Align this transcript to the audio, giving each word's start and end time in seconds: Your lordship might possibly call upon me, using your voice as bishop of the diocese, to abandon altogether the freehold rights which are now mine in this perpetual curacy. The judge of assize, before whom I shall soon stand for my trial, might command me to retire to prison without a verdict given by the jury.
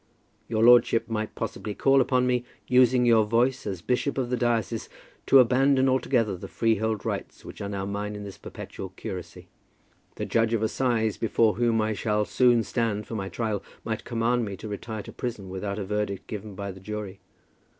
Your 0.49 0.63
lordship 0.63 1.07
might 1.11 1.35
possibly 1.35 1.75
call 1.75 2.01
upon 2.01 2.25
me, 2.25 2.43
using 2.67 3.05
your 3.05 3.23
voice 3.23 3.67
as 3.67 3.83
bishop 3.83 4.17
of 4.17 4.31
the 4.31 4.35
diocese, 4.35 4.89
to 5.27 5.37
abandon 5.37 5.87
altogether 5.87 6.35
the 6.35 6.47
freehold 6.47 7.05
rights 7.05 7.45
which 7.45 7.61
are 7.61 7.69
now 7.69 7.85
mine 7.85 8.15
in 8.15 8.23
this 8.23 8.39
perpetual 8.39 8.89
curacy. 8.95 9.47
The 10.15 10.25
judge 10.25 10.55
of 10.55 10.63
assize, 10.63 11.17
before 11.17 11.53
whom 11.53 11.81
I 11.81 11.93
shall 11.93 12.25
soon 12.25 12.63
stand 12.63 13.05
for 13.05 13.13
my 13.13 13.29
trial, 13.29 13.61
might 13.85 14.03
command 14.03 14.43
me 14.43 14.57
to 14.57 14.67
retire 14.67 15.03
to 15.03 15.13
prison 15.13 15.49
without 15.49 15.77
a 15.77 15.85
verdict 15.85 16.25
given 16.25 16.55
by 16.55 16.71
the 16.71 16.79
jury. 16.79 17.19